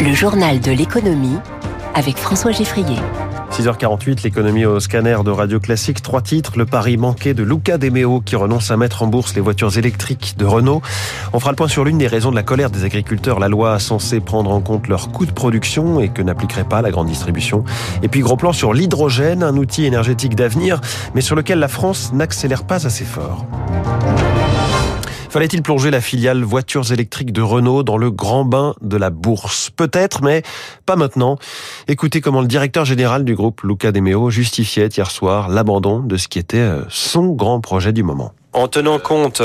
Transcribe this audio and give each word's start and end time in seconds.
Le 0.00 0.14
journal 0.14 0.60
de 0.60 0.70
l'économie 0.70 1.38
avec 1.92 2.18
François 2.18 2.52
Geffrier. 2.52 2.98
6h48, 3.50 4.22
l'économie 4.22 4.64
au 4.64 4.78
scanner 4.78 5.16
de 5.24 5.30
Radio 5.30 5.58
Classique. 5.58 6.02
Trois 6.02 6.22
titres. 6.22 6.52
Le 6.56 6.66
pari 6.66 6.96
manqué 6.96 7.34
de 7.34 7.42
Luca 7.42 7.78
De 7.78 7.88
Meo 7.88 8.20
qui 8.20 8.36
renonce 8.36 8.70
à 8.70 8.76
mettre 8.76 9.02
en 9.02 9.08
bourse 9.08 9.34
les 9.34 9.40
voitures 9.40 9.76
électriques 9.76 10.36
de 10.38 10.44
Renault. 10.44 10.82
On 11.32 11.40
fera 11.40 11.50
le 11.50 11.56
point 11.56 11.66
sur 11.66 11.84
l'une 11.84 11.98
des 11.98 12.06
raisons 12.06 12.30
de 12.30 12.36
la 12.36 12.44
colère 12.44 12.70
des 12.70 12.84
agriculteurs. 12.84 13.40
La 13.40 13.48
loi 13.48 13.80
censée 13.80 14.20
prendre 14.20 14.52
en 14.52 14.60
compte 14.60 14.86
leurs 14.86 15.10
coûts 15.10 15.26
de 15.26 15.32
production 15.32 15.98
et 15.98 16.10
que 16.10 16.22
n'appliquerait 16.22 16.68
pas 16.68 16.80
la 16.80 16.92
grande 16.92 17.08
distribution. 17.08 17.64
Et 18.04 18.08
puis 18.08 18.20
gros 18.20 18.36
plan 18.36 18.52
sur 18.52 18.72
l'hydrogène, 18.72 19.42
un 19.42 19.56
outil 19.56 19.84
énergétique 19.84 20.36
d'avenir, 20.36 20.80
mais 21.16 21.22
sur 21.22 21.34
lequel 21.34 21.58
la 21.58 21.68
France 21.68 22.12
n'accélère 22.12 22.62
pas 22.62 22.86
assez 22.86 23.04
fort. 23.04 23.46
Fallait-il 25.30 25.62
plonger 25.62 25.90
la 25.90 26.00
filiale 26.00 26.42
voitures 26.42 26.90
électriques 26.90 27.32
de 27.32 27.42
Renault 27.42 27.82
dans 27.82 27.98
le 27.98 28.10
grand 28.10 28.46
bain 28.46 28.74
de 28.80 28.96
la 28.96 29.10
bourse? 29.10 29.68
Peut-être, 29.70 30.22
mais 30.22 30.42
pas 30.86 30.96
maintenant. 30.96 31.38
Écoutez 31.86 32.22
comment 32.22 32.40
le 32.40 32.46
directeur 32.46 32.86
général 32.86 33.24
du 33.24 33.34
groupe, 33.34 33.60
Luca 33.62 33.92
De 33.92 34.00
Meo, 34.00 34.30
justifiait 34.30 34.88
hier 34.88 35.10
soir 35.10 35.50
l'abandon 35.50 36.00
de 36.00 36.16
ce 36.16 36.28
qui 36.28 36.38
était 36.38 36.56
euh, 36.56 36.82
son 36.88 37.28
grand 37.28 37.60
projet 37.60 37.92
du 37.92 38.02
moment 38.02 38.32
en 38.54 38.66
tenant 38.66 38.98
compte 38.98 39.42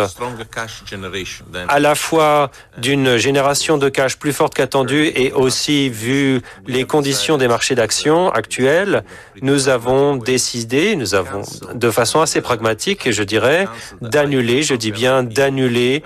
à 1.68 1.80
la 1.80 1.96
fois 1.96 2.52
d'une 2.78 3.18
génération 3.18 3.78
de 3.78 3.90
cash 3.90 4.18
plus 4.18 4.32
forte 4.32 4.54
qu'attendue 4.54 5.12
et 5.16 5.34
aussi 5.34 5.90
vu 5.90 6.42
les 6.68 6.86
conditions 6.86 7.38
des 7.38 7.48
marchés 7.48 7.76
d'actions 7.76 8.32
actuels, 8.32 9.04
nous 9.42 9.68
avons 9.68 10.16
décidé, 10.16 10.96
nous 10.96 11.16
avons 11.16 11.42
de 11.74 11.92
façon 11.92 12.22
assez 12.22 12.40
pragmatique, 12.40 13.12
je 13.12 13.24
dirais, 13.24 13.68
d'annuler, 14.02 14.64
je 14.64 14.76
dis 14.76 14.92
bien 14.92 15.24
d'annuler 15.24 16.02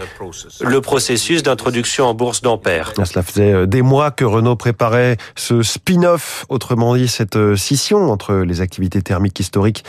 le 0.60 0.82
processus 0.82 1.44
d'introduction 1.44 2.08
en 2.08 2.14
bourse 2.16 2.42
d'Ampère. 2.42 2.94
Cela 3.06 3.24
faisait 3.24 3.54
euh, 3.54 3.66
des 3.66 3.82
mois 3.82 4.12
que 4.12 4.26
Renault 4.26 4.56
préparait 4.56 5.18
ce 5.36 5.62
spin-off, 5.62 6.46
autrement 6.50 6.96
dit 6.96 7.08
cette 7.08 7.36
euh, 7.36 7.56
scission 7.56 8.12
entre 8.12 8.34
les 8.34 8.62
activités 8.62 9.02
thermiques 9.02 9.40
historiques 9.40 9.84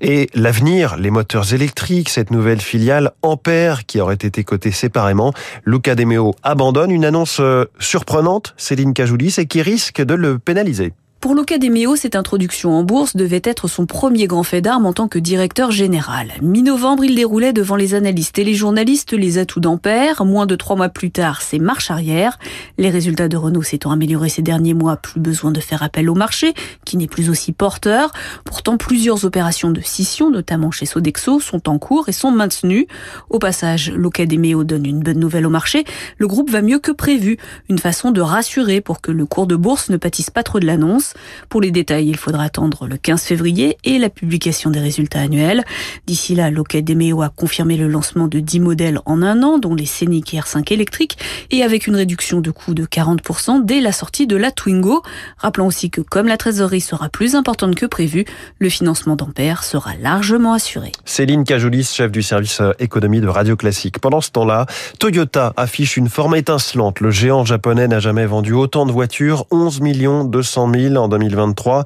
et 0.00 0.28
l'avenir, 0.34 0.96
les 0.96 1.10
moteurs 1.10 1.52
électriques, 1.52 2.08
cette 2.08 2.30
nouvelle 2.30 2.39
filiale 2.60 3.12
Ampère 3.22 3.86
qui 3.86 4.00
aurait 4.00 4.14
été 4.14 4.44
cotée 4.44 4.72
séparément. 4.72 5.32
Luca 5.64 5.94
Demeo 5.94 6.34
abandonne 6.42 6.90
une 6.90 7.04
annonce 7.04 7.38
euh, 7.40 7.66
surprenante, 7.78 8.54
Céline 8.56 8.94
Cajoulis, 8.94 9.36
et 9.38 9.46
qui 9.46 9.62
risque 9.62 10.02
de 10.02 10.14
le 10.14 10.38
pénaliser. 10.38 10.92
Pour 11.20 11.34
Luca 11.34 11.58
Demeo, 11.58 11.96
cette 11.96 12.16
introduction 12.16 12.72
en 12.72 12.82
bourse 12.82 13.14
devait 13.14 13.42
être 13.44 13.68
son 13.68 13.84
premier 13.84 14.26
grand 14.26 14.42
fait 14.42 14.62
d'armes 14.62 14.86
en 14.86 14.94
tant 14.94 15.06
que 15.06 15.18
directeur 15.18 15.70
général. 15.70 16.32
Mi-novembre, 16.40 17.04
il 17.04 17.14
déroulait 17.14 17.52
devant 17.52 17.76
les 17.76 17.94
analystes 17.94 18.38
et 18.38 18.44
les 18.44 18.54
journalistes 18.54 19.12
les 19.12 19.36
atouts 19.36 19.60
d'Ampère. 19.60 20.24
Moins 20.24 20.46
de 20.46 20.56
trois 20.56 20.76
mois 20.76 20.88
plus 20.88 21.10
tard, 21.10 21.42
c'est 21.42 21.58
marche 21.58 21.90
arrière. 21.90 22.38
Les 22.78 22.88
résultats 22.88 23.28
de 23.28 23.36
Renault 23.36 23.62
s'étant 23.62 23.90
améliorés 23.90 24.30
ces 24.30 24.40
derniers 24.40 24.72
mois, 24.72 24.96
plus 24.96 25.20
besoin 25.20 25.50
de 25.50 25.60
faire 25.60 25.82
appel 25.82 26.08
au 26.08 26.14
marché, 26.14 26.54
qui 26.86 26.96
n'est 26.96 27.06
plus 27.06 27.28
aussi 27.28 27.52
porteur. 27.52 28.12
Pourtant, 28.46 28.78
plusieurs 28.78 29.26
opérations 29.26 29.70
de 29.70 29.82
scission, 29.82 30.30
notamment 30.30 30.70
chez 30.70 30.86
Sodexo, 30.86 31.38
sont 31.38 31.68
en 31.68 31.78
cours 31.78 32.08
et 32.08 32.12
sont 32.12 32.30
maintenues. 32.30 32.86
Au 33.28 33.38
passage, 33.38 33.92
Luca 33.92 34.24
Demeo 34.24 34.64
donne 34.64 34.86
une 34.86 35.00
bonne 35.00 35.20
nouvelle 35.20 35.44
au 35.44 35.50
marché. 35.50 35.84
Le 36.16 36.26
groupe 36.26 36.48
va 36.48 36.62
mieux 36.62 36.78
que 36.78 36.92
prévu. 36.92 37.36
Une 37.68 37.78
façon 37.78 38.10
de 38.10 38.22
rassurer 38.22 38.80
pour 38.80 39.02
que 39.02 39.12
le 39.12 39.26
cours 39.26 39.46
de 39.46 39.56
bourse 39.56 39.90
ne 39.90 39.98
pâtisse 39.98 40.30
pas 40.30 40.42
trop 40.42 40.60
de 40.60 40.66
l'annonce. 40.66 41.09
Pour 41.48 41.60
les 41.60 41.70
détails, 41.70 42.08
il 42.08 42.16
faudra 42.16 42.44
attendre 42.44 42.86
le 42.86 42.96
15 42.96 43.22
février 43.22 43.76
et 43.84 43.98
la 43.98 44.10
publication 44.10 44.70
des 44.70 44.80
résultats 44.80 45.20
annuels. 45.20 45.64
D'ici 46.06 46.34
là, 46.34 46.50
Demeo 46.50 47.22
a 47.22 47.28
confirmé 47.28 47.76
le 47.76 47.88
lancement 47.88 48.28
de 48.28 48.40
10 48.40 48.60
modèles 48.60 49.00
en 49.04 49.22
un 49.22 49.42
an, 49.42 49.58
dont 49.58 49.74
les 49.74 49.86
Scenic 49.86 50.34
R5 50.34 50.72
électriques, 50.72 51.18
et 51.50 51.62
avec 51.62 51.86
une 51.86 51.96
réduction 51.96 52.40
de 52.40 52.50
coût 52.50 52.74
de 52.74 52.84
40% 52.84 53.64
dès 53.64 53.80
la 53.80 53.92
sortie 53.92 54.26
de 54.26 54.36
la 54.36 54.50
Twingo. 54.50 55.02
Rappelons 55.38 55.66
aussi 55.66 55.90
que 55.90 56.00
comme 56.00 56.26
la 56.26 56.36
trésorerie 56.36 56.80
sera 56.80 57.08
plus 57.08 57.34
importante 57.34 57.74
que 57.74 57.86
prévu, 57.86 58.24
le 58.58 58.68
financement 58.68 59.16
d'Ampère 59.16 59.64
sera 59.64 59.94
largement 60.00 60.52
assuré. 60.52 60.92
Céline 61.04 61.44
Cajoulis, 61.44 61.84
chef 61.84 62.10
du 62.10 62.22
service 62.22 62.60
euh, 62.60 62.72
économie 62.78 63.20
de 63.20 63.28
Radio 63.28 63.56
Classique. 63.56 63.98
Pendant 63.98 64.20
ce 64.20 64.30
temps-là, 64.30 64.66
Toyota 64.98 65.52
affiche 65.56 65.96
une 65.96 66.08
forme 66.08 66.36
étincelante. 66.36 67.00
Le 67.00 67.10
géant 67.10 67.44
japonais 67.44 67.88
n'a 67.88 68.00
jamais 68.00 68.26
vendu 68.26 68.52
autant 68.52 68.86
de 68.86 68.92
voitures, 68.92 69.46
11 69.50 69.80
200 70.28 70.72
000 70.74 70.99
en 71.00 71.08
2023. 71.08 71.84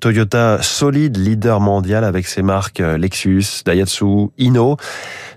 Toyota 0.00 0.58
solide, 0.62 1.16
leader 1.16 1.60
mondial 1.60 2.04
avec 2.04 2.26
ses 2.26 2.42
marques 2.42 2.80
euh, 2.80 2.98
Lexus, 2.98 3.62
Daihatsu, 3.64 4.28
Hino. 4.38 4.76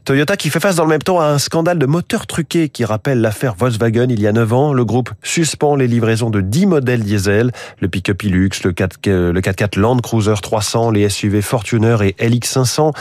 Toyota 0.03 0.35
qui 0.35 0.49
fait 0.49 0.59
face 0.59 0.75
dans 0.75 0.83
le 0.83 0.89
même 0.89 1.01
temps 1.03 1.19
à 1.19 1.25
un 1.25 1.37
scandale 1.37 1.77
de 1.77 1.85
moteurs 1.85 2.25
truqués 2.25 2.69
qui 2.69 2.85
rappelle 2.85 3.21
l'affaire 3.21 3.53
Volkswagen 3.55 4.07
il 4.09 4.19
y 4.19 4.25
a 4.25 4.31
9 4.31 4.53
ans. 4.53 4.73
Le 4.73 4.83
groupe 4.83 5.11
suspend 5.21 5.75
les 5.75 5.87
livraisons 5.87 6.31
de 6.31 6.41
10 6.41 6.65
modèles 6.65 7.03
diesel, 7.03 7.51
le 7.79 7.87
pick-up 7.87 8.23
Hilux, 8.23 8.49
le 8.63 8.71
4 8.71 8.97
euh, 9.07 9.33
4x4 9.33 9.79
Land 9.79 9.97
Cruiser 9.99 10.33
300, 10.41 10.89
les 10.89 11.07
SUV 11.07 11.43
Fortuner 11.43 11.97
et 12.01 12.29
LX500. 12.29 12.93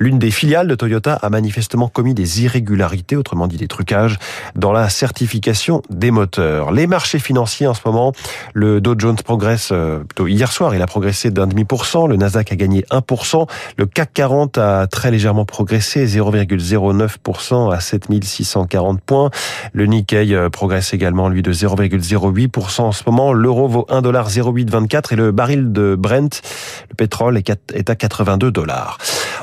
L'une 0.00 0.18
des 0.18 0.32
filiales 0.32 0.66
de 0.66 0.74
Toyota 0.74 1.14
a 1.14 1.30
manifestement 1.30 1.88
commis 1.88 2.14
des 2.14 2.42
irrégularités, 2.42 3.14
autrement 3.14 3.46
dit 3.46 3.56
des 3.56 3.68
trucages, 3.68 4.18
dans 4.56 4.72
la 4.72 4.88
certification 4.88 5.82
des 5.88 6.10
moteurs. 6.10 6.72
Les 6.72 6.88
marchés 6.88 7.20
financiers 7.20 7.68
en 7.68 7.74
ce 7.74 7.82
moment, 7.84 8.12
le 8.54 8.80
Dow 8.80 8.94
Jones 8.98 9.16
progresse 9.24 9.59
euh, 9.72 9.98
plutôt 10.00 10.26
hier 10.26 10.50
soir, 10.50 10.74
il 10.74 10.82
a 10.82 10.86
progressé 10.86 11.30
d'un 11.30 11.46
demi 11.46 11.64
pour 11.64 11.86
cent, 11.86 12.06
le 12.06 12.16
Nasdaq 12.16 12.52
a 12.52 12.56
gagné 12.56 12.84
1%, 12.90 13.48
le 13.76 13.86
CAC 13.86 14.12
40 14.14 14.58
a 14.58 14.86
très 14.86 15.10
légèrement 15.10 15.44
progressé, 15.44 16.06
0, 16.06 16.30
0,09% 16.32 17.72
à 17.72 17.80
7640 17.80 19.00
points. 19.00 19.30
Le 19.72 19.86
Nikkei 19.86 20.34
euh, 20.34 20.48
progresse 20.48 20.94
également, 20.94 21.28
lui, 21.28 21.42
de 21.42 21.52
0,08% 21.52 22.80
en 22.82 22.92
ce 22.92 23.02
moment. 23.06 23.32
L'euro 23.32 23.68
vaut 23.68 23.86
1,0824 23.90 25.12
et 25.12 25.16
le 25.16 25.32
baril 25.32 25.72
de 25.72 25.96
Brent, 25.98 26.42
le 26.90 26.94
pétrole, 26.96 27.38
est 27.38 27.90
à 27.90 27.94
82 27.94 28.50
dollars. 28.50 28.98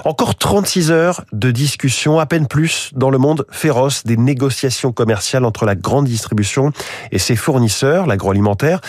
Encore 0.05 0.35
36 0.35 0.91
heures 0.91 1.21
de 1.33 1.51
discussion, 1.51 2.19
à 2.19 2.25
peine 2.25 2.47
plus, 2.47 2.91
dans 2.95 3.09
le 3.09 3.17
monde 3.17 3.45
féroce 3.51 4.05
des 4.05 4.17
négociations 4.17 4.91
commerciales 4.91 5.43
entre 5.43 5.65
la 5.65 5.75
grande 5.75 6.05
distribution 6.05 6.71
et 7.11 7.19
ses 7.19 7.35
fournisseurs, 7.35 8.07
l'agroalimentaire. 8.07 8.79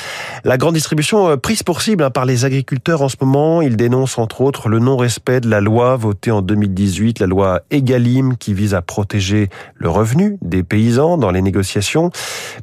La 0.44 0.58
grande 0.58 0.74
distribution 0.74 1.17
euh, 1.26 1.36
prise 1.36 1.62
pour 1.62 1.82
cible 1.82 2.04
hein, 2.04 2.10
par 2.10 2.24
les 2.24 2.44
agriculteurs 2.44 3.02
en 3.02 3.08
ce 3.08 3.16
moment. 3.20 3.62
Ils 3.62 3.76
dénoncent 3.76 4.18
entre 4.18 4.40
autres 4.40 4.68
le 4.68 4.78
non-respect 4.78 5.40
de 5.40 5.48
la 5.48 5.60
loi 5.60 5.96
votée 5.96 6.30
en 6.30 6.42
2018, 6.42 7.18
la 7.18 7.26
loi 7.26 7.62
Egalim, 7.70 8.36
qui 8.36 8.54
vise 8.54 8.74
à 8.74 8.82
protéger 8.82 9.48
le 9.74 9.88
revenu 9.88 10.38
des 10.42 10.62
paysans 10.62 11.18
dans 11.18 11.30
les 11.30 11.42
négociations. 11.42 12.10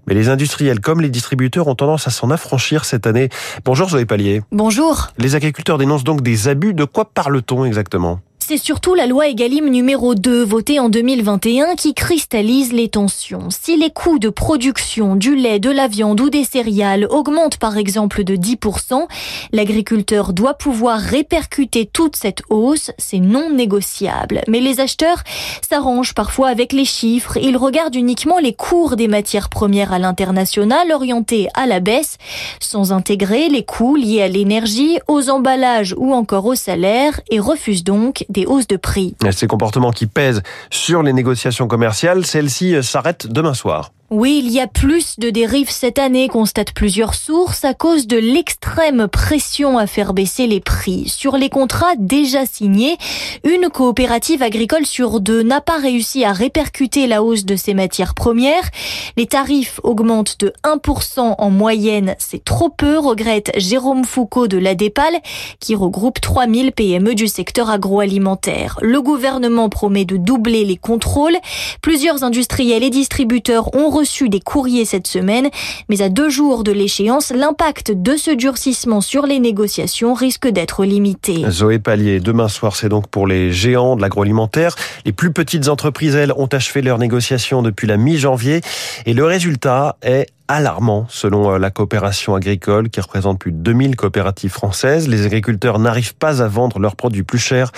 Mais 0.08 0.14
les 0.14 0.30
industriels 0.30 0.80
comme 0.80 1.02
les 1.02 1.10
distributeurs 1.10 1.68
ont 1.68 1.76
tendance 1.76 2.08
à 2.08 2.12
s'en 2.12 2.30
affranchir 2.30 2.86
cette 2.86 3.08
année. 3.08 3.30
Bonjour 3.66 3.90
Zoé 3.90 4.06
Pallier. 4.06 4.42
Bonjour. 4.52 5.10
Les 5.18 5.36
agriculteurs 5.36 5.78
dénoncent 5.78 6.04
donc 6.04 6.22
des 6.22 6.48
abus. 6.48 6.74
De 6.74 6.86
quoi 6.86 7.06
parle-t-on 7.06 7.66
exactement? 7.66 8.20
C'est 8.48 8.58
surtout 8.58 8.94
la 8.94 9.08
loi 9.08 9.28
Egalim 9.28 9.70
numéro 9.70 10.14
2 10.14 10.44
votée 10.44 10.80
en 10.80 10.88
2021 10.88 11.74
qui 11.74 11.96
cristallise 11.96 12.74
les 12.74 12.90
tensions. 12.90 13.48
Si 13.50 13.76
les 13.76 13.90
coûts 13.90 14.20
de 14.20 14.30
production 14.30 15.16
du 15.16 15.36
lait, 15.36 15.58
de 15.58 15.72
la 15.72 15.88
viande 15.88 16.22
ou 16.22 16.30
des 16.30 16.44
céréales 16.44 17.08
augmentent 17.10 17.58
par 17.58 17.76
exemple 17.76 18.24
de 18.24 18.36
10%, 18.36 19.08
l'agriculteur 19.52 20.32
doit 20.32 20.54
pouvoir 20.54 21.00
répercuter 21.00 21.88
toute 21.92 22.16
cette 22.16 22.44
hausse, 22.52 22.92
c'est 23.00 23.20
non 23.20 23.50
négociable. 23.50 24.42
Mais 24.48 24.60
les 24.60 24.80
acheteurs 24.80 25.24
s'arrangent 25.68 26.14
parfois 26.14 26.50
avec 26.50 26.72
les 26.72 26.86
chiffres, 26.86 27.38
ils 27.38 27.58
regardent 27.58 27.96
uniquement 27.96 28.38
les 28.38 28.54
cours 28.54 28.96
des 28.96 29.08
matières 29.08 29.50
premières 29.50 29.92
à 29.92 29.98
l'international 29.98 30.92
orientés 30.92 31.48
à 31.56 31.66
la 31.66 31.80
baisse, 31.80 32.20
sans 32.60 32.92
intégrer 32.92 33.50
les 33.50 33.66
coûts 33.66 33.96
liés 33.96 34.22
à 34.22 34.28
l'énergie, 34.28 35.00
aux 35.08 35.32
emballages 35.32 35.96
ou 35.98 36.14
encore 36.14 36.46
au 36.46 36.56
salaire 36.56 37.20
et 37.32 37.40
refusent 37.40 37.84
donc 37.84 38.24
de 38.44 38.76
prix. 38.76 39.16
Ces 39.32 39.48
comportements 39.48 39.92
qui 39.92 40.08
pèsent 40.08 40.44
sur 40.70 41.04
les 41.04 41.14
négociations 41.14 41.68
commerciales, 41.68 42.26
celles-ci 42.26 42.84
s'arrêtent 42.84 43.28
demain 43.28 43.54
soir. 43.54 43.92
Oui, 44.12 44.40
il 44.46 44.52
y 44.52 44.60
a 44.60 44.68
plus 44.68 45.18
de 45.18 45.32
dérives 45.32 45.72
cette 45.72 45.98
année, 45.98 46.28
constatent 46.28 46.76
plusieurs 46.76 47.16
sources, 47.16 47.66
à 47.66 47.74
cause 47.74 48.06
de 48.06 48.18
l'extrême 48.18 49.08
pression 49.08 49.80
à 49.80 49.88
faire 49.88 50.14
baisser 50.14 50.46
les 50.46 50.60
prix. 50.60 51.10
Sur 51.10 51.38
les 51.38 51.50
contrats 51.50 51.96
déjà 51.98 52.46
signés, 52.46 52.98
une 53.44 53.68
coopérative 53.70 54.44
agricole 54.44 54.86
sur 54.86 55.20
deux 55.22 55.42
n'a 55.42 55.60
pas 55.60 55.80
réussi 55.80 56.24
à 56.24 56.34
répercuter 56.34 57.08
la 57.08 57.24
hausse 57.24 57.46
de 57.46 57.56
ses 57.56 57.74
matières 57.74 58.14
premières. 58.14 58.70
Les 59.18 59.26
tarifs 59.26 59.80
augmentent 59.82 60.40
de 60.40 60.54
1% 60.64 61.34
en 61.40 61.50
moyenne, 61.50 62.16
c'est 62.20 62.46
trop 62.46 62.70
peu, 62.70 63.00
regrette 63.00 63.54
Jérôme 63.58 64.06
Foucault 64.06 64.48
de 64.48 64.60
l'ADEPAL, 64.60 65.16
qui 65.60 65.74
regroupe 65.74 66.22
3000 66.22 66.74
PME 66.74 67.16
du 67.16 67.28
secteur 67.28 67.72
agroalimentaire. 67.72 68.78
Le 68.84 69.02
gouvernement 69.02 69.70
promet 69.70 70.06
de 70.06 70.18
doubler 70.18 70.64
les 70.64 70.78
contrôles. 70.78 71.38
Plusieurs 71.82 72.24
industriels 72.24 72.84
et 72.84 72.92
distributeurs 72.92 73.74
ont 73.76 73.95
reçu 73.96 74.28
des 74.28 74.42
courriers 74.42 74.84
cette 74.84 75.08
semaine, 75.08 75.50
mais 75.88 76.02
à 76.02 76.10
deux 76.10 76.30
jours 76.30 76.64
de 76.64 76.72
l'échéance, 76.72 77.32
l'impact 77.32 77.92
de 77.92 78.18
ce 78.18 78.32
durcissement 78.32 79.00
sur 79.00 79.26
les 79.26 79.40
négociations 79.40 80.14
risque 80.14 80.48
d'être 80.50 80.84
limité. 80.84 81.46
Zoé 81.50 81.80
Pallier, 81.80 82.20
demain 82.20 82.50
soir, 82.50 82.76
c'est 82.76 82.90
donc 82.90 83.08
pour 83.08 83.26
les 83.26 83.54
géants 83.54 83.96
de 83.96 84.02
l'agroalimentaire. 84.02 84.76
Les 85.06 85.14
plus 85.14 85.32
petites 85.32 85.70
entreprises, 85.70 86.16
elles, 86.16 86.34
ont 86.36 86.48
achevé 86.48 86.82
leurs 86.82 87.00
négociations 87.00 87.62
depuis 87.62 87.88
la 87.88 87.96
mi-janvier 87.96 88.62
et 89.06 89.14
le 89.14 89.24
résultat 89.24 89.96
est 90.02 90.28
alarmant 90.48 91.06
selon 91.10 91.52
euh, 91.52 91.58
la 91.58 91.72
coopération 91.72 92.36
agricole 92.36 92.90
qui 92.90 93.02
représente 93.02 93.40
plus 93.40 93.52
de 93.52 93.58
2000 93.58 93.96
coopératives 93.96 94.52
françaises. 94.52 95.08
Les 95.08 95.26
agriculteurs 95.26 95.80
n'arrivent 95.80 96.16
pas 96.16 96.42
à 96.42 96.48
vendre 96.48 96.80
leurs 96.80 96.96
produits 96.96 97.24
plus 97.24 97.40
chers. 97.40 97.72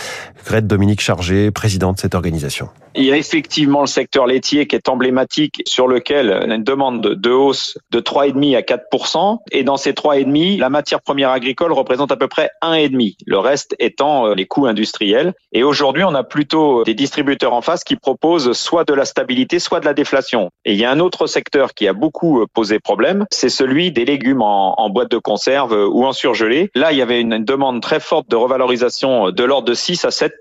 Grette 0.45 0.67
Dominique 0.67 1.01
Chargé, 1.01 1.51
présidente 1.51 1.97
de 1.97 2.01
cette 2.01 2.15
organisation. 2.15 2.69
Il 2.95 3.03
y 3.03 3.11
a 3.11 3.17
effectivement 3.17 3.81
le 3.81 3.87
secteur 3.87 4.25
laitier 4.25 4.65
qui 4.65 4.75
est 4.75 4.89
emblématique 4.89 5.61
sur 5.67 5.87
lequel 5.87 6.35
on 6.43 6.49
a 6.49 6.55
une 6.55 6.63
demande 6.63 7.01
de 7.01 7.29
hausse 7.29 7.77
de 7.91 7.99
3,5 7.99 8.57
à 8.57 8.61
4% 8.61 9.37
et 9.51 9.63
dans 9.63 9.77
ces 9.77 9.91
3,5, 9.91 10.59
la 10.59 10.69
matière 10.69 11.01
première 11.01 11.29
agricole 11.29 11.73
représente 11.73 12.11
à 12.11 12.15
peu 12.15 12.27
près 12.27 12.49
1,5, 12.63 13.17
le 13.25 13.37
reste 13.37 13.75
étant 13.77 14.25
euh, 14.25 14.33
les 14.33 14.47
coûts 14.47 14.65
industriels. 14.65 15.33
Et 15.51 15.61
aujourd'hui, 15.61 16.03
on 16.05 16.15
a 16.15 16.23
plutôt 16.23 16.83
des 16.85 16.95
distributeurs 16.95 17.53
en 17.53 17.61
face 17.61 17.83
qui 17.83 17.97
proposent 17.97 18.53
soit 18.53 18.83
de 18.83 18.95
la 18.95 19.05
stabilité, 19.05 19.59
soit 19.59 19.79
de 19.79 19.85
la 19.85 19.93
déflation. 19.93 20.49
Et 20.65 20.73
il 20.73 20.79
y 20.79 20.85
a 20.85 20.89
un 20.89 20.99
autre 20.99 21.27
secteur 21.27 21.75
qui 21.75 21.87
a 21.87 21.93
beaucoup 21.93 22.45
euh, 22.63 22.79
problème, 22.79 23.25
c'est 23.31 23.49
celui 23.49 23.91
des 23.91 24.05
légumes 24.05 24.41
en, 24.41 24.89
boîte 24.89 25.11
de 25.11 25.17
conserve 25.17 25.73
euh, 25.73 25.87
ou 25.87 26.05
en 26.05 26.13
surgelé. 26.13 26.71
Là, 26.75 26.91
il 26.91 26.97
y 26.97 27.01
avait 27.01 27.19
une 27.19 27.43
demande 27.43 27.81
très 27.81 27.99
forte 27.99 28.29
de 28.29 28.35
revalorisation 28.35 29.31
de 29.31 29.43
l'ordre 29.43 29.67
de 29.67 29.73
6 29.73 30.05
à 30.05 30.11
7 30.11 30.33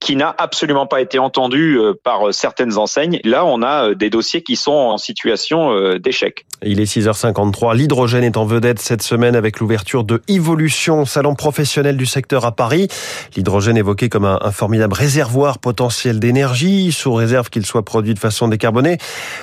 qui 0.00 0.16
n'a 0.16 0.34
absolument 0.38 0.86
pas 0.86 1.00
été 1.00 1.18
entendue 1.18 1.78
par 2.02 2.28
euh, 2.28 2.32
certaines 2.32 2.78
enseignes. 2.78 3.20
Là, 3.24 3.44
on 3.44 3.62
a 3.62 3.88
euh, 3.88 3.94
des 3.94 4.10
dossiers 4.10 4.42
qui 4.42 4.56
sont 4.56 4.72
en 4.72 4.98
situation 4.98 5.72
euh, 5.72 5.98
d'échec. 5.98 6.46
Il 6.62 6.78
est 6.78 6.84
6h53. 6.84 7.74
L'hydrogène 7.74 8.22
est 8.22 8.36
en 8.36 8.44
vedette 8.44 8.80
cette 8.80 9.00
semaine 9.00 9.34
avec 9.34 9.60
l'ouverture 9.60 10.04
de 10.04 10.20
Evolution, 10.28 11.06
salon 11.06 11.34
professionnel 11.34 11.96
du 11.96 12.04
secteur 12.04 12.44
à 12.44 12.52
Paris. 12.52 12.88
L'hydrogène 13.34 13.78
évoqué 13.78 14.10
comme 14.10 14.26
un, 14.26 14.38
formidable 14.50 14.92
réservoir 14.92 15.58
potentiel 15.58 16.20
d'énergie, 16.20 16.92
sous 16.92 17.14
réserve 17.14 17.48
qu'il 17.48 17.64
soit 17.64 17.84
produit 17.84 18.12
de 18.12 18.18
façon 18.18 18.48
décarbonée. 18.48 18.98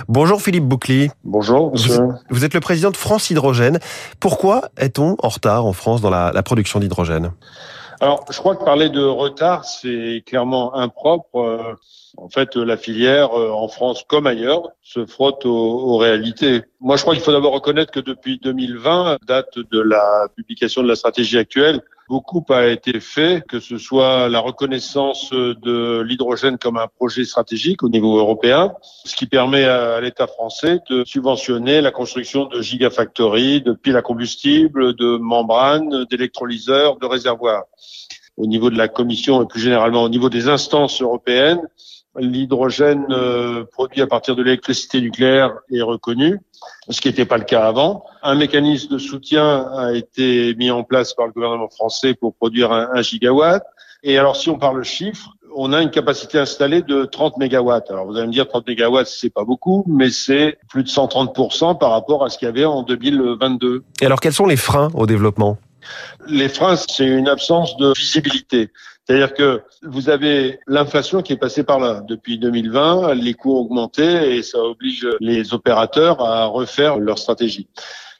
Bonjour 0.08 0.42
Philippe 0.44 0.66
Boucli. 0.66 1.10
Bonjour 1.24 1.72
monsieur. 1.72 1.98
Vous, 2.30 2.46
êtes 2.46 2.54
le 2.54 2.60
président 2.60 2.92
de 2.92 2.98
France 2.98 3.32
Hydrogène. 3.32 3.80
Pourquoi 4.20 4.70
est-on 4.78 5.16
en 5.18 5.30
retard 5.30 5.66
en 5.66 5.74
France 5.74 6.02
dans 6.02 6.12
la, 6.12 6.32
la 6.32 6.44
production 6.44 6.80
d'hydrogène? 6.80 7.32
Alors, 8.00 8.26
je 8.30 8.38
crois 8.38 8.56
que 8.56 8.64
parler 8.64 8.90
de 8.90 9.04
retard, 9.04 9.66
c'est 9.66 10.24
clairement 10.26 10.76
impropre. 10.76 11.36
Euh, 11.36 11.74
en 12.18 12.30
fait, 12.30 12.56
la 12.56 12.78
filière, 12.78 13.38
euh, 13.38 13.50
en 13.50 13.68
France 13.68 14.04
comme 14.08 14.28
ailleurs, 14.28 14.70
se 14.84 15.06
frotte 15.06 15.46
aux, 15.46 15.98
réalités. 15.98 16.62
Moi, 16.80 16.96
je 16.98 17.02
crois 17.02 17.16
qu'il 17.16 17.24
faut 17.24 17.32
d'abord 17.32 17.54
reconnaître 17.54 17.92
que 17.92 18.00
depuis 18.00 18.40
2020, 18.40 19.18
date 19.26 19.58
de 19.58 19.80
la 19.80 20.28
publication 20.36 20.84
de 20.84 20.88
la 20.88 20.96
stratégie 20.96 21.40
actuelle, 21.40 21.82
beaucoup 22.10 22.44
a 22.50 22.68
été 22.68 23.00
fait, 23.00 23.44
que 23.48 23.60
ce 23.60 23.78
soit 23.78 24.30
la 24.30 24.40
reconnaissance 24.40 25.32
de 25.32 26.02
l'hydrogène 26.02 26.58
comme 26.58 26.78
un 26.78 26.88
projet 26.88 27.26
stratégique 27.26 27.84
au 27.84 27.90
niveau 27.90 28.18
européen, 28.18 28.74
ce 29.06 29.16
qui 29.16 29.26
permet 29.26 29.66
à 29.66 30.00
l'État 30.00 30.28
français 30.28 30.80
de 30.90 31.04
subventionner 31.06 31.82
la 31.82 31.92
construction 31.92 32.46
de 32.46 32.62
gigafactories, 32.62 33.62
de 33.62 33.74
piles 33.74 33.98
à 33.98 34.02
combustible, 34.02 34.96
de 34.96 35.18
membranes, 35.18 36.06
d'électrolyseurs, 36.10 36.98
de 36.98 37.06
réservoirs. 37.06 37.64
Au 38.38 38.46
niveau 38.46 38.70
de 38.70 38.78
la 38.78 38.88
Commission 38.88 39.44
et 39.44 39.48
plus 39.48 39.62
généralement 39.62 40.04
au 40.04 40.10
niveau 40.10 40.30
des 40.30 40.48
instances 40.48 41.02
européennes, 41.02 41.62
l'hydrogène 42.18 43.06
euh, 43.12 43.64
produit 43.66 44.02
à 44.02 44.08
partir 44.08 44.36
de 44.36 44.44
l'électricité 44.44 45.02
nucléaire 45.02 45.54
est 45.72 45.82
reconnu, 45.82 46.40
ce 46.90 47.02
qui 47.02 47.08
n'était 47.08 47.26
pas 47.26 47.38
le 47.38 47.44
cas 47.44 47.68
avant. 47.68 48.06
Un 48.24 48.36
mécanisme 48.36 48.94
de 48.94 48.98
soutien 48.98 49.68
a 49.76 49.94
été 49.94 50.56
mis 50.56 50.72
en 50.72 50.84
place 50.84 51.14
par 51.14 51.28
le 51.28 51.34
gouvernement 51.34 51.70
français 51.70 52.14
pour 52.14 52.36
produire 52.36 52.72
un, 52.72 53.02
gigawatt. 53.02 53.64
Et 54.04 54.18
alors, 54.18 54.36
si 54.36 54.50
on 54.50 54.58
parle 54.58 54.84
chiffres, 54.84 55.34
on 55.56 55.74
a 55.74 55.82
une 55.82 55.90
capacité 55.90 56.38
installée 56.38 56.82
de 56.82 57.06
30 57.06 57.38
mégawatts. 57.38 57.90
Alors, 57.90 58.06
vous 58.06 58.16
allez 58.16 58.28
me 58.28 58.32
dire 58.32 58.48
30 58.48 58.68
mégawatts, 58.68 59.08
c'est 59.08 59.32
pas 59.32 59.44
beaucoup, 59.44 59.84
mais 59.88 60.10
c'est 60.10 60.58
plus 60.70 60.84
de 60.84 60.90
130% 60.90 61.78
par 61.78 61.92
rapport 61.92 62.24
à 62.24 62.30
ce 62.30 62.38
qu'il 62.38 62.46
y 62.46 62.50
avait 62.50 62.66
en 62.66 62.84
2022. 62.84 63.84
Et 64.02 64.06
alors, 64.06 64.20
quels 64.20 64.34
sont 64.34 64.46
les 64.46 64.58
freins 64.58 64.90
au 64.94 65.08
développement? 65.08 65.58
Les 66.28 66.50
freins, 66.50 66.76
c'est 66.76 67.06
une 67.06 67.28
absence 67.28 67.76
de 67.78 67.94
visibilité. 67.98 68.70
C'est-à-dire 69.08 69.34
que 69.34 69.62
vous 69.84 70.10
avez 70.10 70.60
l'inflation 70.68 71.22
qui 71.22 71.32
est 71.32 71.38
passée 71.38 71.64
par 71.64 71.80
là. 71.80 72.02
Depuis 72.06 72.38
2020, 72.40 73.14
les 73.16 73.34
coûts 73.36 73.56
ont 73.56 73.62
augmenté 73.62 74.36
et 74.36 74.44
ça 74.44 74.60
oblige 74.60 75.08
les 75.22 75.54
opérateurs 75.54 76.22
à 76.22 76.46
refaire 76.48 76.98
leur 77.00 77.18
stratégie. 77.18 77.70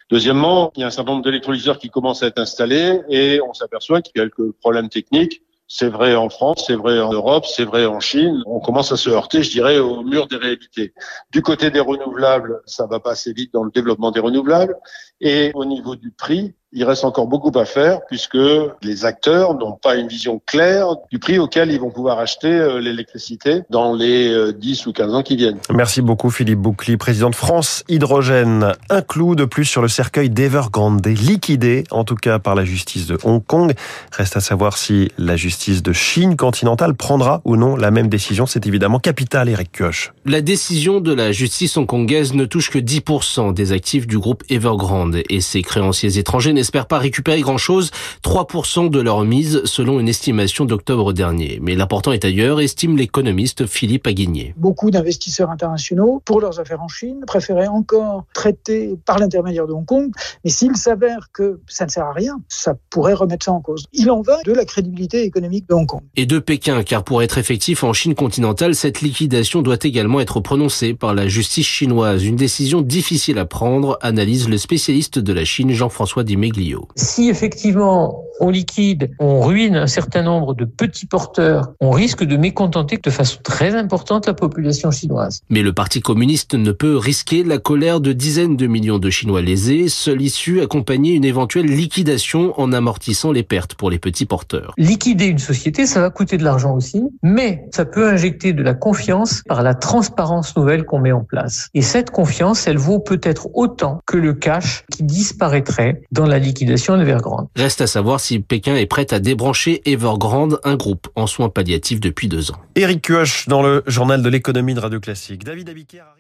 Deuxièmement, 0.10 0.72
il 0.78 0.82
y 0.82 0.84
a 0.86 0.88
un 0.88 0.92
certain 0.92 1.12
nombre 1.12 1.26
d'électrolyseurs 1.26 1.78
qui 1.78 1.90
commencent 1.90 2.24
à 2.24 2.28
être 2.28 2.40
installés 2.40 3.02
et 3.10 3.42
on 3.42 3.54
s'aperçoit 3.54 4.02
qu'il 4.02 4.14
y 4.16 4.22
a 4.22 4.24
quelques 4.24 4.54
problèmes 4.54 4.88
techniques. 4.88 5.42
C'est 5.68 5.90
vrai 5.90 6.16
en 6.16 6.30
France, 6.30 6.64
c'est 6.66 6.76
vrai 6.76 7.02
en 7.02 7.12
Europe, 7.12 7.46
c'est 7.46 7.66
vrai 7.66 7.86
en 7.86 8.00
Chine. 8.00 8.42
On 8.46 8.62
commence 8.62 8.94
à 8.94 8.96
se 8.96 9.10
heurter, 9.10 9.44
je 9.44 9.52
dirais, 9.52 9.80
au 9.80 10.04
mur 10.04 10.28
des 10.28 10.38
réalités. 10.38 10.94
Du 11.32 11.42
côté 11.42 11.70
des 11.70 11.82
renouvelables, 11.82 12.62
ça 12.66 12.88
va 12.88 13.02
pas 13.02 13.12
assez 13.12 13.34
vite 13.34 13.52
dans 13.52 13.66
le 13.66 13.72
développement 13.72 14.12
des 14.12 14.22
renouvelables. 14.22 14.78
Et 15.20 15.52
au 15.54 15.66
niveau 15.66 15.98
du 15.98 16.12
prix, 16.12 16.54
il 16.74 16.84
reste 16.84 17.06
encore 17.06 17.28
beaucoup 17.28 17.52
à 17.58 17.64
faire 17.64 18.02
puisque 18.10 18.38
les 18.82 19.06
acteurs 19.06 19.56
n'ont 19.56 19.78
pas 19.82 19.96
une 19.96 20.08
vision 20.08 20.42
claire 20.46 20.88
du 21.10 21.18
prix 21.18 21.40
auquel 21.40 21.72
ils 21.72 21.80
vont 21.80 21.92
pouvoir 21.92 22.20
acheter 22.20 22.52
euh, 22.52 22.80
l'électricité 22.80 23.62
dans 23.70 23.94
les 23.94 24.54
10 24.54 24.88
euh, 24.88 24.90
ou 24.90 24.94
15 24.94 25.16
ans 25.16 25.24
qui 25.24 25.38
viennent. 25.38 25.60
Merci 25.74 26.02
beaucoup 26.02 26.30
Philippe 26.30 26.60
Boucli, 26.60 26.98
président 26.98 27.30
de 27.30 27.36
France 27.36 27.86
Hydrogène. 27.88 28.74
Un 28.90 29.02
clou 29.02 29.36
de 29.36 29.46
plus 29.46 29.64
sur 29.64 29.82
le 29.82 29.88
cercueil 29.88 30.30
d'Evergrande, 30.30 31.06
liquidé 31.08 31.86
en 31.90 32.04
tout 32.04 32.16
cas 32.16 32.38
par 32.38 32.54
la 32.54 32.66
justice 32.66 33.08
de 33.08 33.18
Hong 33.24 33.44
Kong. 33.46 33.74
Reste 34.12 34.36
à 34.36 34.42
savoir 34.42 34.78
si 34.78 35.10
la 35.18 35.38
justice 35.38 35.82
de 35.82 35.94
Chine 35.94 36.36
continentale 36.36 36.96
prendra 36.96 37.42
ou 37.46 37.56
non 37.56 37.78
la 37.78 37.92
même 37.92 38.10
décision. 38.10 38.46
C'est 38.46 38.68
évidemment 38.68 39.00
capital, 39.00 39.48
Eric 39.48 39.72
Kioch. 39.72 40.12
La 40.26 40.42
décision 40.42 41.00
de 41.00 41.14
la 41.14 41.32
justice 41.32 41.78
hongkongaise 41.78 42.34
ne 42.34 42.44
touche 42.44 42.70
que 42.70 42.80
10% 42.80 43.54
des 43.54 43.72
actifs 43.72 44.06
du 44.06 44.20
groupe 44.20 44.44
Evergrande 44.50 45.22
et 45.30 45.40
ses 45.40 45.62
créanciers 45.62 46.18
étrangers 46.18 46.57
n'espèrent 46.58 46.88
pas 46.88 46.98
récupérer 46.98 47.42
grand-chose, 47.42 47.92
3% 48.24 48.90
de 48.90 49.00
leur 49.00 49.24
mise 49.24 49.62
selon 49.66 50.00
une 50.00 50.10
estimation 50.10 50.66
d'octobre 50.66 51.14
dernier. 51.14 51.60
Mais 51.62 51.76
l'important 51.76 52.12
est 52.12 52.26
ailleurs, 52.26 52.60
estime 52.60 52.98
l'économiste 52.98 53.66
Philippe 53.66 54.08
Aguigné. 54.08 54.54
Beaucoup 54.58 54.92
d'investisseurs 54.92 55.50
internationaux, 55.50 56.22
pour 56.26 56.42
leurs 56.42 56.60
affaires 56.60 56.82
en 56.82 56.88
Chine, 56.88 57.22
préféraient 57.26 57.68
encore 57.68 58.26
traiter 58.34 58.98
par 59.06 59.20
l'intermédiaire 59.20 59.68
de 59.68 59.74
Hong 59.74 59.86
Kong. 59.86 60.12
Mais 60.44 60.52
s'il 60.52 60.76
s'avère 60.76 61.30
que 61.34 61.60
ça 61.68 61.86
ne 61.86 61.90
sert 61.90 62.06
à 62.06 62.14
rien, 62.14 62.40
ça 62.48 62.76
pourrait 62.90 63.14
remettre 63.14 63.46
ça 63.46 63.54
en 63.54 63.62
cause. 63.62 63.86
Il 63.94 64.10
en 64.12 64.22
va 64.22 64.38
de 64.44 64.54
la 64.54 64.66
crédibilité 64.66 65.24
économique 65.24 65.68
de 65.70 65.76
Hong 65.76 65.88
Kong. 65.88 66.02
Et 66.16 66.26
de 66.26 66.40
Pékin, 66.40 66.84
car 66.84 67.04
pour 67.04 67.24
être 67.24 67.38
effectif 67.38 67.84
en 67.84 67.94
Chine 67.94 68.16
continentale, 68.16 68.76
cette 68.76 69.02
liquidation 69.02 69.62
doit 69.62 69.78
également 69.82 70.20
être 70.20 70.40
prononcée 70.40 70.94
par 70.94 71.14
la 71.14 71.28
justice 71.28 71.68
chinoise. 71.68 72.24
Une 72.26 72.36
décision 72.36 72.82
difficile 72.82 73.38
à 73.38 73.46
prendre, 73.46 73.98
analyse 74.02 74.50
le 74.50 74.58
spécialiste 74.58 75.20
de 75.20 75.34
la 75.34 75.46
Chine 75.46 75.72
Jean-François 75.72 76.24
Dimé 76.24 76.47
si 76.96 77.30
effectivement 77.30 78.24
on 78.40 78.50
liquide, 78.50 79.12
on 79.20 79.42
ruine 79.42 79.76
un 79.76 79.88
certain 79.88 80.24
nombre 80.24 80.54
de 80.54 80.66
petits 80.66 81.06
porteurs, 81.06 81.74
on 81.80 81.92
risque 81.92 82.24
de 82.24 82.38
mécontenter 82.38 82.98
de 82.98 83.10
façon 83.10 83.40
très 83.44 83.76
importante 83.76 84.28
la 84.28 84.34
population 84.34 84.92
chinoise. 84.92 85.42
Mais 85.50 85.62
le 85.62 85.74
Parti 85.74 86.02
communiste 86.02 86.54
ne 86.54 86.72
peut 86.72 86.98
risquer 86.98 87.44
la 87.44 87.58
colère 87.58 88.00
de 88.00 88.14
dizaines 88.14 88.58
de 88.58 88.68
millions 88.68 89.00
de 89.00 89.10
Chinois 89.10 89.42
lésés, 89.42 89.90
seule 89.90 90.22
issue 90.22 90.62
accompagner 90.62 91.14
une 91.14 91.26
éventuelle 91.26 91.68
liquidation 91.68 92.54
en 92.60 92.74
amortissant 92.74 93.32
les 93.32 93.44
pertes 93.44 93.76
pour 93.76 93.90
les 93.90 94.00
petits 94.00 94.26
porteurs. 94.26 94.74
Liquider 94.78 95.26
une 95.26 95.40
société, 95.40 95.86
ça 95.86 96.02
va 96.02 96.10
coûter 96.10 96.38
de 96.38 96.44
l'argent 96.44 96.76
aussi, 96.76 97.04
mais 97.24 97.66
ça 97.72 97.86
peut 97.86 98.08
injecter 98.08 98.54
de 98.54 98.64
la 98.64 98.74
confiance 98.74 99.44
par 99.48 99.64
la 99.64 99.74
transparence 99.74 100.56
nouvelle 100.56 100.86
qu'on 100.86 101.00
met 101.00 101.12
en 101.12 101.24
place. 101.24 101.70
Et 101.74 101.82
cette 101.82 102.12
confiance, 102.12 102.68
elle 102.68 102.78
vaut 102.78 103.00
peut-être 103.00 103.48
autant 103.54 104.00
que 104.06 104.18
le 104.18 104.34
cash 104.34 104.84
qui 104.92 105.04
disparaîtrait 105.04 106.02
dans 106.12 106.26
la 106.26 106.40
liquidation 106.40 106.98
d'Evergrande. 106.98 107.48
Reste 107.56 107.82
à 107.82 107.88
savoir 107.88 108.20
si 108.20 108.27
Pékin 108.48 108.76
est 108.76 108.86
prêt 108.86 109.14
à 109.14 109.20
débrancher 109.20 109.82
Evergrande, 109.86 110.60
un 110.64 110.76
groupe 110.76 111.08
en 111.16 111.28
soins 111.28 111.50
palliatifs 111.50 112.00
depuis 112.00 112.28
deux 112.28 112.52
ans. 112.52 112.62
Eric 112.76 113.02
Kioch 113.02 113.48
dans 113.48 113.62
le 113.62 113.84
journal 113.88 114.22
de 114.22 114.30
l'économie 114.30 114.74
de 114.74 114.80
Radio 114.80 115.00
Classique. 115.00 115.44
David 115.44 115.70
Abiker 115.70 116.17